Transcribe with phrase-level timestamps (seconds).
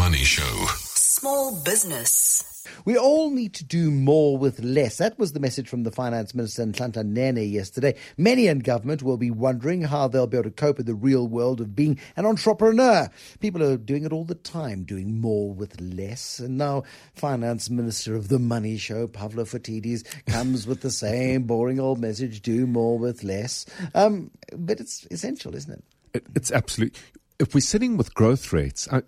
[0.00, 0.66] Money Show.
[0.94, 2.66] Small business.
[2.86, 4.96] We all need to do more with less.
[4.96, 7.94] That was the message from the Finance Minister Nhlanhla Nene yesterday.
[8.16, 11.28] Many in government will be wondering how they'll be able to cope with the real
[11.28, 13.10] world of being an entrepreneur.
[13.40, 16.38] People are doing it all the time, doing more with less.
[16.38, 21.78] And now, Finance Minister of the Money Show, Pavlo Phitidis, comes with the same boring
[21.78, 23.66] old message do more with less.
[23.94, 25.84] Um, but it's essential, isn't it?
[26.14, 26.96] It, it's absolute.
[27.40, 28.98] If we're sitting with growth rates, I,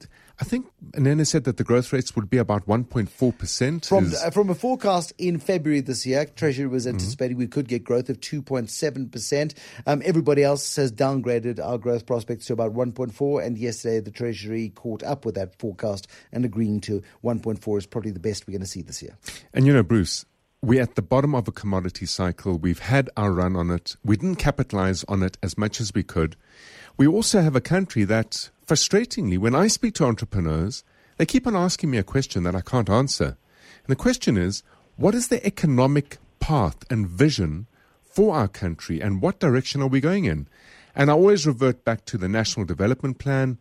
[0.40, 3.86] I think Nene said that the growth rates would be about 1.4%.
[3.86, 6.94] From, is- uh, from a forecast in February this year, Treasury was Mm-hmm.
[6.96, 9.54] anticipating we could get growth of 2.7%.
[9.86, 14.71] Um, everybody else has downgraded our growth prospects to about 1.4, and yesterday the Treasury
[14.71, 18.62] caught up with that forecast and agreeing to 1.4 is probably the best we're going
[18.62, 19.14] to see this year.
[19.52, 20.24] And you know, Bruce,
[20.64, 22.57] we're at the bottom of a commodity cycle.
[22.57, 23.96] We've had our run on it.
[24.04, 26.36] We didn't capitalize on it as much as we could.
[26.96, 30.85] We also have a country that, frustratingly, when I speak to entrepreneurs,
[31.16, 33.36] they keep on asking me a question that I can't answer.
[33.84, 34.62] And the question is,
[34.94, 37.66] what is the economic path and vision
[38.05, 40.46] for our country and what direction are we going in?
[40.94, 43.58] And I always revert back to the National Development Plan,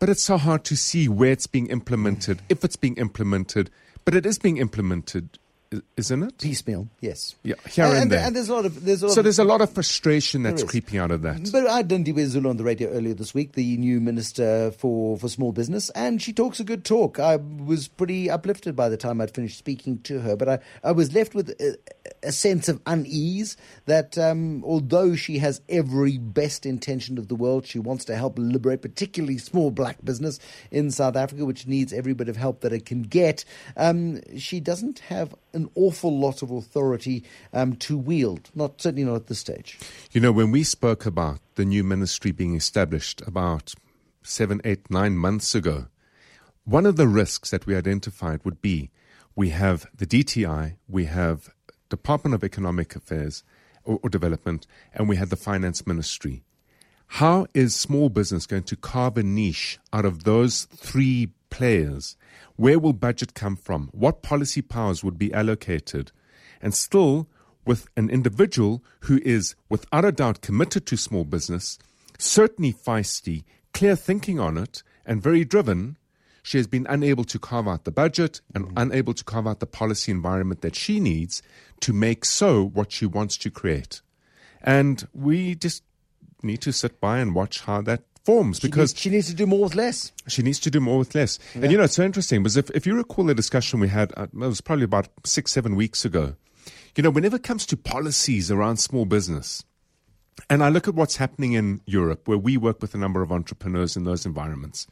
[0.00, 3.70] but it's so hard to see where it's being implemented, if it's being implemented,
[4.04, 5.38] but it is being implemented,
[5.96, 6.38] isn't it?
[6.38, 7.36] Piecemeal, yes.
[7.44, 8.26] Yeah, here and, and, there.
[8.26, 10.42] and there's a lot of there's a lot so of, there's a lot of frustration
[10.42, 11.48] that's creeping out of that.
[11.52, 15.16] But I had Lindiwe Zulu on the radio earlier this week, the new minister for,
[15.16, 17.20] for small business, and she talks a good talk.
[17.20, 20.90] I was pretty uplifted by the time I'd finished speaking to her, but I, I
[20.90, 21.78] was left with a,
[22.24, 27.64] a sense of unease that um, although she has every best intention of the world,
[27.64, 30.40] she wants to help liberate particularly small black business
[30.72, 33.44] in South Africa, which needs every bit of help that it can get.
[33.76, 39.16] Um, she doesn't have an awful lot of authority um, to wield, not certainly not
[39.16, 39.78] at this stage.
[40.12, 43.74] You know, when we spoke about the new ministry being established about
[44.22, 45.86] seven, eight, nine months ago,
[46.64, 48.90] one of the risks that we identified would be
[49.34, 51.50] we have the DTI, we have
[51.88, 53.42] Department of Economic Affairs
[53.84, 56.42] or, or Development, and we had the Finance Ministry.
[57.14, 62.16] How is small business going to carve a niche out of those three players?
[62.56, 63.88] Where will budget come from?
[63.92, 66.12] What policy powers would be allocated?
[66.62, 67.28] And still,
[67.66, 71.78] with an individual who is without a doubt committed to small business,
[72.18, 75.96] certainly feisty, clear thinking on it, and very driven,
[76.42, 78.78] she has been unable to carve out the budget and mm-hmm.
[78.78, 81.42] unable to carve out the policy environment that she needs
[81.80, 84.00] to make so what she wants to create.
[84.62, 85.82] And we just
[86.42, 89.34] need to sit by and watch how that forms She because needs, she needs to
[89.34, 90.12] do more with less.
[90.28, 91.38] she needs to do more with less.
[91.54, 94.12] And you know, it's so interesting because if, if you recall the discussion we had,
[94.16, 96.34] uh, it was probably about six, seven weeks ago.
[96.96, 99.64] You know, whenever it comes to policies around small business,
[100.48, 103.30] and I look at what's happening in Europe, where we work with a number of
[103.32, 104.86] entrepreneurs in those environments.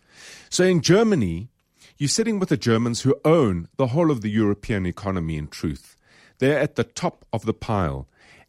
[0.51, 1.49] So in Germany,
[1.97, 5.97] you're sitting with the Germans who own the whole of the European economy in truth.
[6.39, 8.07] They're at the top of the pile.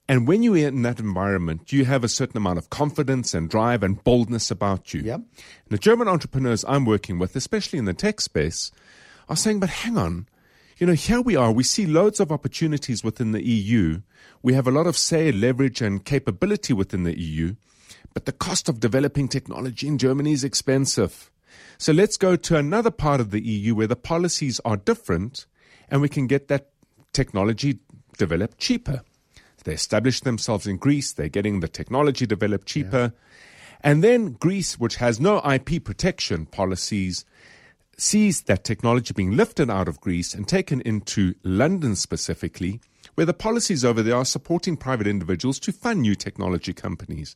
[0.10, 3.84] And when you're in that environment, you have a certain amount of confidence and drive
[3.84, 5.02] and boldness about you.
[5.02, 5.16] Yep.
[5.16, 8.72] And the German entrepreneurs I'm working with, especially in the tech space,
[9.30, 10.28] are saying, but hang on,
[10.80, 11.52] you know, here we are.
[11.52, 14.02] We see loads of opportunities within the EU.
[14.42, 17.54] We have a lot of say, leverage, and capability within the EU.
[18.16, 21.30] But the cost of developing technology in Germany is expensive.
[21.78, 25.46] So let's go to another part of the EU where the policies are different
[25.92, 26.70] and we can get that
[27.14, 27.78] technology
[28.18, 29.04] developed cheaper.
[29.64, 33.14] They establish themselves in Greece, they're getting the technology developed cheaper.
[33.82, 37.26] And then Greece, which has no IP protection policies,
[37.98, 42.80] sees that technology being lifted out of Greece and taken into London specifically,
[43.16, 47.36] where the policies over there are supporting private individuals to fund new technology companies.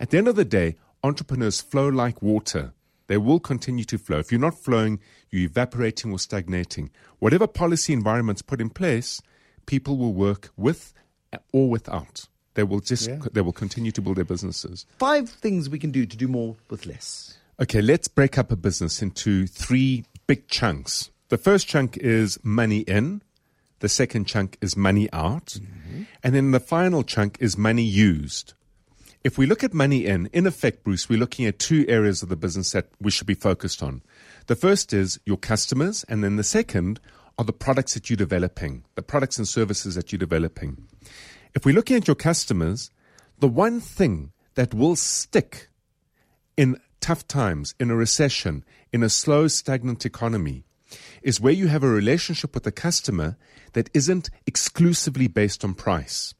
[0.00, 2.72] At the end of the day, entrepreneurs flow like water.
[3.06, 4.18] They will continue to flow.
[4.18, 5.00] If you're not flowing,
[5.30, 6.90] you're evaporating or stagnating.
[7.18, 9.20] Whatever policy environment's put in place,
[9.66, 10.94] people will work with
[11.52, 12.26] or without.
[12.54, 13.18] They will just Yeah.
[13.32, 14.86] they will continue to build their businesses.
[14.98, 17.38] Five things we can do to do more with less.
[17.60, 21.10] Okay, let's break up a business into three big chunks.
[21.28, 23.22] The first chunk is money in,
[23.80, 26.02] the second chunk is money out, mm-hmm.
[26.22, 28.54] and then the final chunk is money used.
[29.24, 32.28] If we look at money in, in effect, Bruce, we're looking at two areas of
[32.28, 34.02] the business that we should be focused on.
[34.46, 37.00] The first is your customers, and then the second
[37.38, 40.88] are the products that you're developing, the products and services that you're developing.
[41.54, 42.90] If we're looking at your customers,
[43.38, 45.68] the one thing that will stick
[46.56, 50.64] in tough times, in a recession, in a slow, stagnant economy,
[51.22, 53.36] is where you have a relationship with the customer
[53.72, 56.34] that isn't exclusively based on price.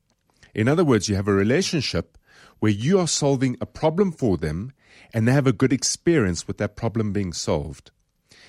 [0.55, 2.19] In other words, you have a relationship
[2.61, 4.73] where you are solving a problem for them
[5.13, 7.91] and they have a good experience with that problem being solved.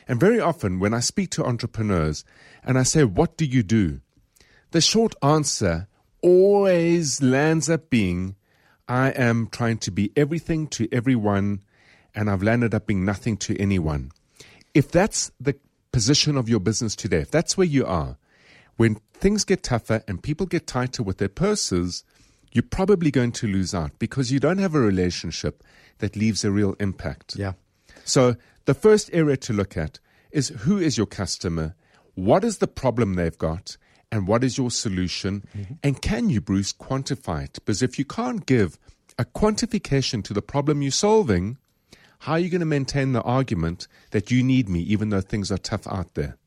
[0.08, 2.26] And very often, when I speak to entrepreneurs
[2.64, 4.02] and I say, What do you do?
[4.74, 5.88] the short answer
[6.22, 8.36] always lands up being,
[8.88, 11.62] I am trying to be everything to everyone,
[12.14, 14.12] and I've landed up being nothing to anyone.
[14.74, 15.56] If that's the
[15.92, 18.18] position of your business today, if that's where you are,
[18.76, 22.04] when things get tougher and people get tighter with their purses,
[22.52, 25.64] you're probably going to lose out because you don't have a relationship
[26.00, 27.36] that leaves a real impact.
[27.36, 27.54] Yeah.
[28.06, 28.36] So
[28.66, 30.00] the first area to look at
[30.32, 31.76] is who is your customer?
[32.16, 33.78] What is the problem they've got?
[34.12, 35.44] And what is your solution?
[35.58, 35.74] Mm-hmm.
[35.82, 37.54] And can you, Bruce, quantify it?
[37.54, 38.78] Because if you can't give
[39.18, 41.58] a quantification to the problem you're solving,
[42.20, 45.52] how are you going to maintain the argument that you need me even though things
[45.52, 46.38] are tough out there?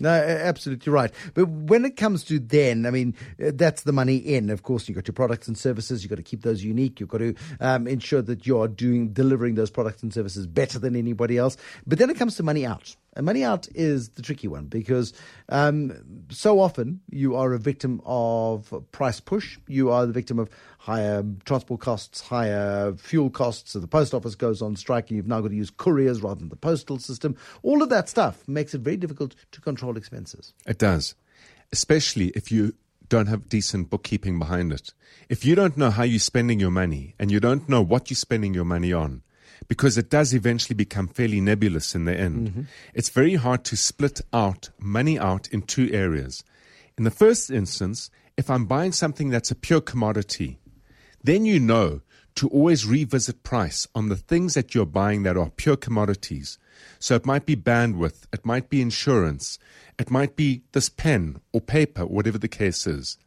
[0.00, 1.12] No, absolutely right.
[1.34, 4.50] But when it comes to then, I mean, uh, that's the money in.
[4.50, 6.02] Of course, you've got your products and services.
[6.02, 6.98] You've got to keep those unique.
[6.98, 10.96] You've got to um, ensure that you're doing delivering those products and services better than
[10.96, 11.56] anybody else.
[11.86, 12.96] But then it comes to money out.
[13.16, 15.12] And money out is the tricky one because
[15.48, 19.58] um, so often you are a victim of price push.
[19.68, 23.72] You are the victim of higher transport costs, higher fuel costs.
[23.72, 26.40] So the post office goes on strike and you've now got to use couriers rather
[26.40, 27.36] than the postal system.
[27.62, 30.52] All of that stuff makes it very difficult to control expenses.
[30.66, 31.14] It does,
[31.72, 32.74] especially if you
[33.08, 34.92] don't have decent bookkeeping behind it.
[35.28, 38.16] If you don't know how you're spending your money and you don't know what you're
[38.16, 39.22] spending your money on,
[39.68, 42.48] because it does eventually become fairly nebulous in the end.
[42.48, 42.62] Mm-hmm.
[42.94, 46.44] It's very hard to split out money out in two areas.
[46.96, 50.58] In the first instance, if I'm buying something that's a pure commodity,
[51.22, 52.02] then you know
[52.36, 56.58] to always revisit price on the things that you're buying that are pure commodities.
[56.98, 59.58] So it might be bandwidth, it might be insurance,
[59.98, 63.18] it might be this pen or paper, whatever the case is.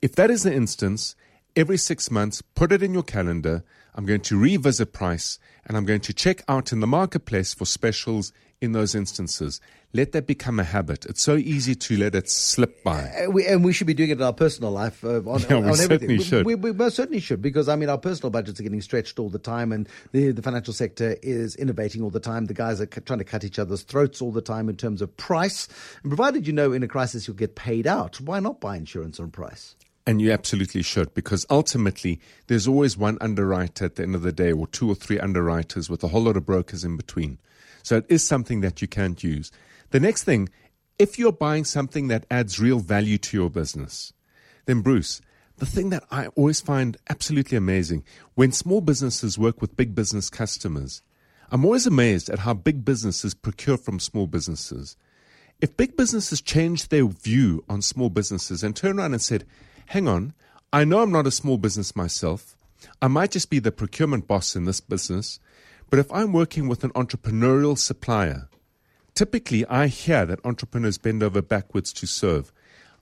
[0.00, 1.14] If that is the instance,
[1.54, 3.64] every six months, put it in your calendar.
[3.94, 7.66] I'm going to revisit price and I'm going to check out in the marketplace for
[7.66, 9.60] specials in those instances.
[9.92, 11.04] Let that become a habit.
[11.04, 13.02] It's so easy to let it slip by.
[13.02, 15.56] Uh, we, and we should be doing it in our personal life uh, on, yeah,
[15.56, 16.20] on, we on certainly everything.
[16.20, 16.46] Should.
[16.46, 19.18] We, we, we, most certainly should because, I mean, our personal budgets are getting stretched
[19.18, 22.46] all the time and the, the financial sector is innovating all the time.
[22.46, 25.02] The guys are c- trying to cut each other's throats all the time in terms
[25.02, 25.68] of price.
[26.02, 29.20] And provided you know in a crisis you'll get paid out, why not buy insurance
[29.20, 29.76] on price?
[30.06, 34.32] And you absolutely should, because ultimately there's always one underwriter at the end of the
[34.32, 37.38] day, or two or three underwriters with a whole lot of brokers in between.
[37.84, 39.52] So it is something that you can't use.
[39.90, 40.48] The next thing,
[40.98, 44.12] if you're buying something that adds real value to your business,
[44.66, 45.20] then Bruce,
[45.58, 48.04] the thing that I always find absolutely amazing
[48.34, 51.02] when small businesses work with big business customers,
[51.50, 54.96] I'm always amazed at how big businesses procure from small businesses.
[55.60, 59.44] If big businesses change their view on small businesses and turn around and said,
[59.86, 60.34] hang on,
[60.72, 62.56] I know I'm not a small business myself.
[63.00, 65.38] I might just be the procurement boss in this business.
[65.90, 68.48] But if I'm working with an entrepreneurial supplier,
[69.14, 72.52] typically I hear that entrepreneurs bend over backwards to serve.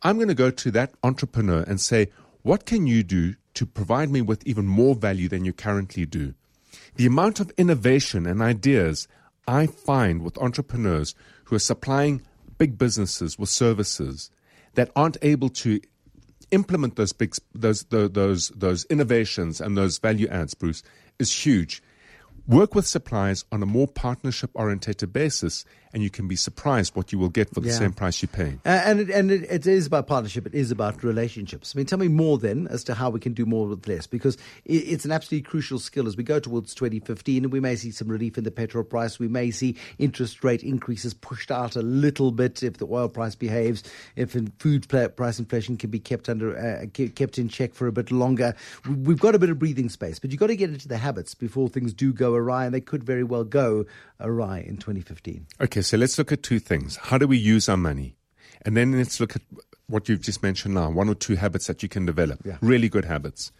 [0.03, 2.09] I'm going to go to that entrepreneur and say,
[2.43, 6.35] what can you do to provide me with even more value than you currently do?
[6.97, 9.07] The amount of innovation and ideas
[9.47, 12.23] I find with entrepreneurs who are supplying
[12.59, 14.31] big businesses with services
[14.75, 15.81] that aren't able to
[16.51, 20.83] implement those big those those those innovations and those value adds, Bruce,
[21.19, 21.83] is huge.
[22.47, 27.13] Work with suppliers on a more partnership orientated basis, and you can be surprised what
[27.13, 27.75] you will get for the yeah.
[27.75, 28.59] same price you pay.
[28.65, 30.47] Uh, and it, and it, it is about partnership.
[30.47, 31.73] It is about relationships.
[31.75, 34.07] I mean, tell me more then as to how we can do more with less,
[34.07, 37.77] because it, it's an absolutely crucial skill as we go towards 2015, and we may
[37.77, 39.19] see some relief in the petrol price.
[39.19, 43.35] We may see interest rate increases pushed out a little bit if the oil price
[43.35, 43.83] behaves.
[44.17, 48.11] If food price inflation can be kept under uh, kept in check for a bit
[48.11, 48.55] longer,
[48.89, 50.19] we've got a bit of breathing space.
[50.19, 52.81] But you've got to get into the habits before things do go awry, and they
[52.81, 53.87] could very well go
[54.21, 55.47] awry in 2015.
[55.61, 56.97] Okay, so let's look at two things.
[56.97, 58.17] How do we use our money?
[58.63, 59.43] And then let's look at
[59.87, 62.41] what you've just mentioned now one or two habits that you can develop.
[62.45, 62.59] Yeah.
[62.61, 63.53] Really good habits.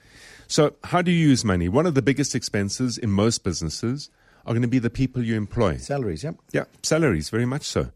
[0.47, 1.69] So, how do you use money?
[1.69, 4.11] One of the biggest expenses in most businesses
[4.47, 5.77] are going to be the people you employ.
[5.77, 6.33] Salaries, yeah.
[6.53, 7.91] Yeah, salaries, very much so.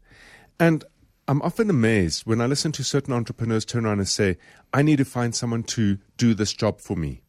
[0.59, 0.83] And
[1.27, 4.37] I'm often amazed when I listen to certain entrepreneurs turn around and say,
[4.73, 7.23] I need to find someone to do this job for me.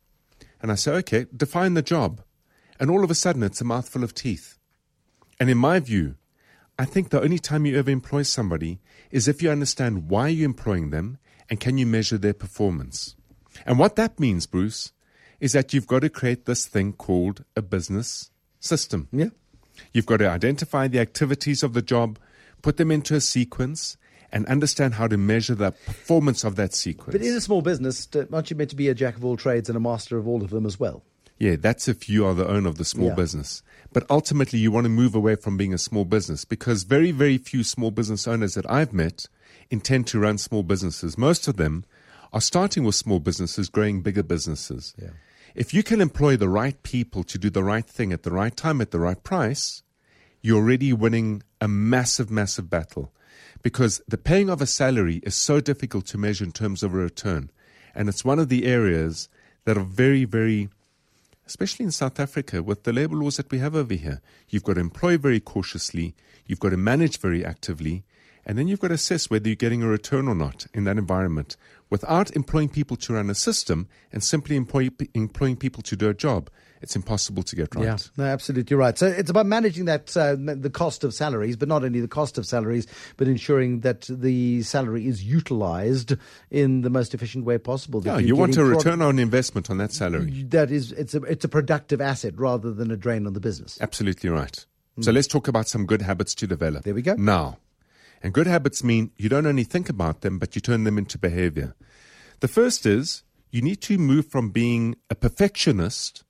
[0.61, 2.21] And I say, okay, define the job.
[2.79, 4.59] And all of a sudden, it's a mouthful of teeth.
[5.41, 6.17] And in my view,
[6.79, 8.81] I think the only time you ever employ somebody
[9.11, 11.19] is if you understand why you're employing them
[11.49, 13.17] and can you measure their performance.
[13.65, 14.93] And what that means, Bruce,
[15.41, 18.31] is that you've got to create this thing called a business
[18.61, 19.09] system.
[19.11, 19.31] Yeah.
[19.93, 22.19] You've got to identify the activities of the job,
[22.61, 23.97] put them into a sequence,
[24.31, 27.13] and understand how to measure the performance of that sequence.
[27.13, 29.69] But in a small business, aren't you meant to be a jack of all trades
[29.71, 31.05] and a master of all of them as well?
[31.39, 33.15] Yeah, that's if you are the owner of the small Yeah.
[33.15, 33.63] business.
[33.93, 37.39] But ultimately, you want to move away from being a small business because very, very
[37.39, 39.27] few small business owners that I've met
[39.71, 41.19] intend to run small businesses.
[41.19, 41.85] Most of them
[42.33, 44.95] are starting with small businesses, growing bigger businesses.
[45.01, 45.11] Yeah.
[45.55, 48.55] If you can employ the right people to do the right thing at the right
[48.57, 49.83] time at the right price,
[50.43, 53.13] you're already winning a massive, massive battle.
[53.63, 56.99] Because the paying of a salary is so difficult to measure in terms of a
[56.99, 57.51] return.
[57.95, 59.29] And it's one of the areas
[59.65, 60.69] that are very, very,
[61.47, 64.21] especially in South Africa, with the labor laws that we have over here.
[64.49, 66.15] You've got to employ very cautiously,
[66.47, 68.05] you've got to manage very actively,
[68.47, 70.97] and then you've got to assess whether you're getting a return or not in that
[70.97, 71.57] environment
[71.91, 76.15] without employing people to run a system and simply employ, employing people to do a
[76.15, 76.49] job.
[76.83, 77.85] It's impossible to get right.
[77.85, 78.97] Yeah, no, absolutely right.
[78.97, 82.39] So it's about managing that uh, the cost of salaries, but not only the cost
[82.39, 82.87] of salaries,
[83.17, 86.15] but ensuring that the salary is utilized
[86.51, 88.03] in the most efficient way possible.
[88.05, 90.45] Yeah, you're want a prod- return on investment on that salary.
[90.45, 93.79] That is, it's a it's a productive asset rather than a drain on the business.
[93.81, 94.65] Absolutely right.
[95.01, 96.83] So let's talk about some good habits to develop.
[96.83, 96.85] Mm.
[96.85, 97.15] There we go.
[97.17, 97.59] Now,
[98.27, 101.17] and good habits mean you don't only think about them, but you turn them into
[101.17, 101.77] behavior.
[102.41, 106.25] The first is you need to move from being a perfectionist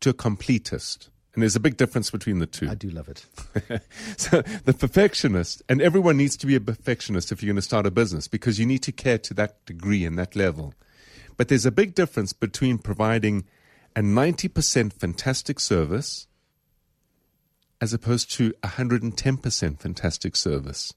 [0.00, 1.10] to a completist.
[1.34, 2.70] And there's a big difference between the two.
[2.70, 3.26] I do love it.
[4.16, 7.84] so the perfectionist, and everyone needs to be a perfectionist if you're going to start
[7.84, 10.72] a business because you need to care to that degree and that level.
[11.36, 13.44] But there's a big difference between providing
[13.94, 16.28] a 90% fantastic service
[17.78, 20.94] as opposed to 110% fantastic service.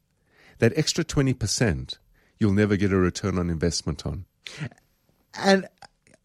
[0.60, 1.98] That extra 20%,
[2.38, 4.25] you'll never get a return on investment on.
[5.34, 5.68] And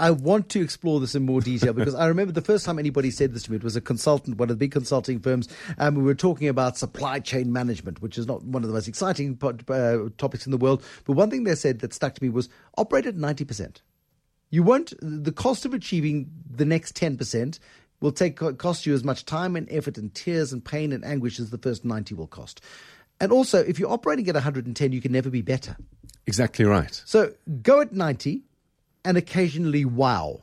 [0.01, 3.11] I want to explore this in more detail because I remember the first time anybody
[3.11, 5.49] said this to me, it was a consultant, one of the big consulting firms,
[5.79, 8.89] and we were talking about supply chain management, which is not one of the most
[8.89, 10.83] exciting uh, topics in the world.
[11.05, 13.77] But one thing they said that stuck to me was operate at 90%.
[14.51, 17.59] You won't, the cost of achieving the next 10%
[18.01, 21.41] will take cost you as much time and effort and tears and pain and anguish
[21.41, 22.61] as the first 90 will cost.
[23.21, 25.77] And also, if you're operating at 110, you can never be better.
[26.27, 27.03] Exactly right.
[27.05, 28.43] So go at 90
[29.05, 30.43] and occasionally wow.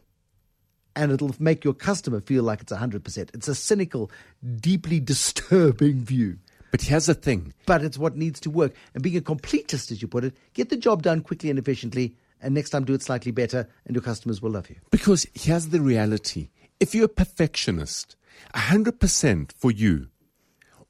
[0.95, 3.29] And it'll make your customer feel like it's 100%.
[3.33, 4.11] It's a cynical,
[4.59, 6.37] deeply disturbing view.
[6.71, 8.73] But here's the thing But it's what needs to work.
[8.93, 12.15] And being a completist, as you put it, get the job done quickly and efficiently,
[12.41, 14.77] and next time do it slightly better, and your customers will love you.
[14.89, 16.49] Because here's the reality
[16.79, 18.15] if you're a perfectionist,
[18.55, 20.07] 100% for you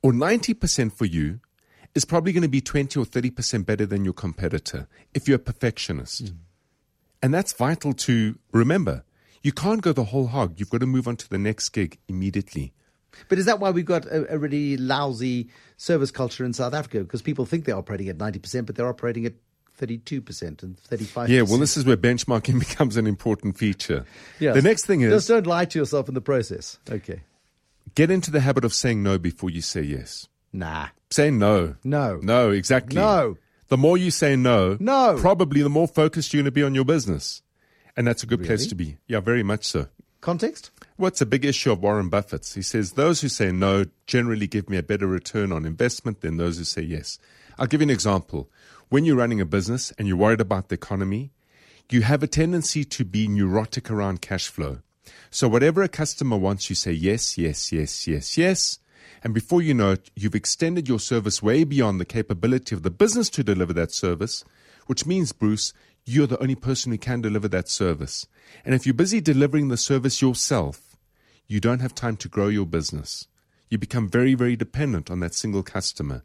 [0.02, 1.40] or 90% for you
[1.94, 5.40] is probably going to be 20 or 30% better than your competitor if you're a
[5.40, 6.26] perfectionist.
[6.26, 6.36] Mm.
[7.24, 9.04] And that's vital to remember.
[9.44, 10.60] You can't go the whole hog.
[10.60, 12.74] You've got to move on to the next gig immediately.
[13.28, 17.02] But is that why we've got a, a really lousy service culture in South Africa?
[17.02, 19.34] Because people think they're operating at 90%, but they're operating at
[19.80, 21.28] 32% and 35%.
[21.28, 24.06] Yeah, well, this is where benchmarking becomes an important feature.
[24.40, 24.56] Yes.
[24.56, 26.80] The next thing is Just don't lie to yourself in the process.
[26.90, 27.22] Okay.
[27.96, 30.28] get into the habit of saying no before you say yes.
[30.54, 30.88] Nah.
[31.12, 31.76] Say no.
[31.84, 32.20] No.
[32.24, 32.96] No, exactly.
[32.96, 33.38] No.
[33.68, 35.18] The more you say no, No.
[35.20, 37.42] probably the more focused you're going to be on your business.
[37.96, 38.98] And that's a good place to be.
[39.08, 39.88] Yeah, very much so.
[40.22, 40.72] Context?
[40.98, 42.54] What's a big issue of Warren Buffett's?
[42.54, 46.38] He says those who say no generally give me a better return on investment than
[46.38, 47.18] those who say yes.
[47.58, 48.50] I'll give you an example.
[48.90, 51.32] When you're running a business and you're worried about the economy,
[51.90, 54.80] you have a tendency to be neurotic around cash flow.
[55.30, 58.80] So whatever a customer wants, you say yes, yes, yes, yes, yes.
[59.24, 62.90] And before you know it, you've extended your service way beyond the capability of the
[62.90, 64.44] business to deliver that service,
[64.88, 65.74] which means, Bruce,
[66.06, 68.28] you're the only person who can deliver that service.
[68.66, 70.98] And if you're busy delivering the service yourself,
[71.48, 73.28] you don't have time to grow your business.
[73.70, 76.24] You become very, very dependent on that single customer.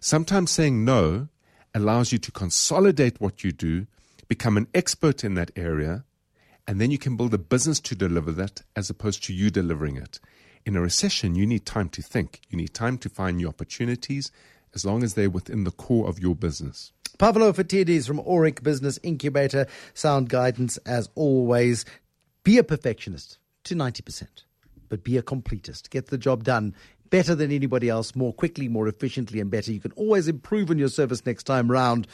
[0.00, 1.28] Sometimes saying no
[1.74, 3.86] allows you to consolidate what you do,
[4.28, 6.04] become an expert in that area,
[6.66, 9.96] and then you can build a business to deliver that as opposed to you delivering
[9.96, 10.18] it.
[10.66, 12.40] In a recession, you need time to think.
[12.50, 14.32] You need time to find new opportunities
[14.74, 16.92] as long as they're within the core of your business.
[17.18, 19.68] Pavlo Phitidis from Aurik Business Incubator.
[19.94, 21.84] Sound guidance as always.
[22.42, 24.26] Be a perfectionist to 90%,
[24.88, 25.88] but be a completist.
[25.90, 26.74] Get the job done
[27.10, 29.70] better than anybody else, more quickly, more efficiently, and better.
[29.70, 32.08] You can always improve on your service next time round,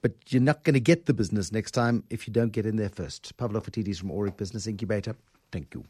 [0.00, 2.76] but you're not going to get the business next time if you don't get in
[2.76, 3.36] there first.
[3.36, 5.14] Pavlo Phitidis from Aurik Business Incubator.
[5.52, 5.84] Thank you.